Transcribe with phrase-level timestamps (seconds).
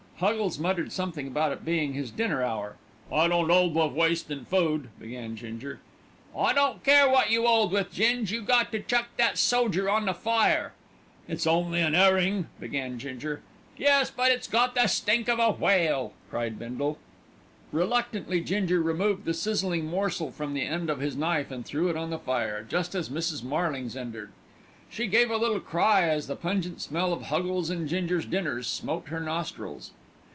[0.21, 2.75] Huggles muttered something about it being his dinner hour.
[3.11, 5.79] "I don't 'old wiv wastin' food," began Ginger.
[6.37, 10.05] "I don't care wot you 'old with, Ging, you got to chuck that sojer on
[10.05, 10.73] the fire."
[11.27, 13.41] "It's only an 'erring," began Ginger.
[13.77, 16.99] "Yes; but it's got the stink of a whale," cried Bindle.
[17.71, 21.97] Reluctantly Ginger removed the sizzling morsel from the end of his knife and threw it
[21.97, 23.43] on the fire, just as Mrs.
[23.43, 24.31] Marlings entered.
[24.87, 29.07] She gave a little cry as the pungent smell of Huggles' and Ginger's dinners smote
[29.07, 29.89] her nostrils.